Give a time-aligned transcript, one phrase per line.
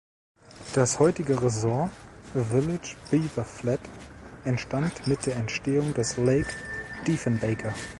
[0.73, 1.91] Das heutige Resort
[2.33, 3.79] Village Beaver Flat
[4.45, 6.49] entstand mit der Entstehung des Lake
[7.05, 7.71] Diefenbaker.